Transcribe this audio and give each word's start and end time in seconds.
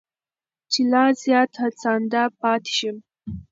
چې 0.71 0.81
لا 0.91 1.03
زیات 1.23 1.51
هڅانده 1.61 2.23
پاتې 2.41 2.71
شم. 2.77 2.97